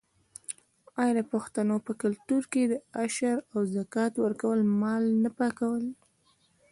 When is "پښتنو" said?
1.33-1.75